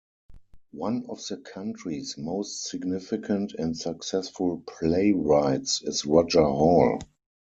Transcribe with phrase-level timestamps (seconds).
[0.73, 6.99] One of the country's most significant and successful playwrights is Roger Hall.